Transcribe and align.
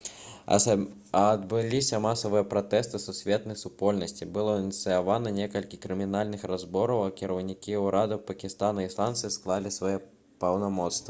адбыліся 1.23 1.99
масавыя 2.05 2.43
пратэсты 2.53 3.01
сусветнай 3.03 3.59
супольнасці 3.63 4.27
было 4.39 4.55
ініцыявана 4.63 5.33
некалькі 5.39 5.79
крымінальных 5.85 6.47
разбораў 6.55 7.05
а 7.09 7.15
кіраўнікі 7.23 7.77
ўрадаў 7.87 8.25
пакістана 8.33 8.87
і 8.87 8.93
ісландыі 8.95 9.35
склалі 9.39 9.75
свае 9.79 9.95
паўнамоцтвы 10.45 10.97